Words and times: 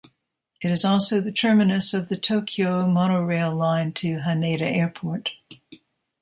It 0.61 0.71
is 0.71 0.83
also 0.83 1.21
the 1.21 1.31
terminus 1.31 1.93
of 1.93 2.09
the 2.09 2.17
Tokyo 2.17 2.87
Monorail 2.87 3.55
line 3.55 3.91
to 3.93 4.17
Haneda 4.21 4.63
Airport. 4.63 5.29